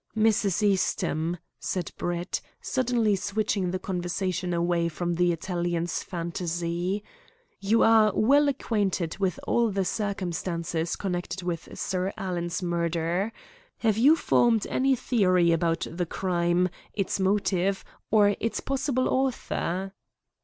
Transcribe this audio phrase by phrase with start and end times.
[0.17, 0.63] "Mrs.
[0.63, 7.03] Eastham," said Brett, suddenly switching the conversation away from the Italian's fantasy,
[7.59, 13.31] "you are well acquainted with all the circumstances connected with Sir Alan's murder.
[13.77, 19.93] Have you formed any theory about the crime, its motive, or its possible author?"